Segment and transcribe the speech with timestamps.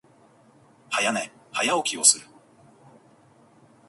[0.89, 2.25] 早寝、早起きをする。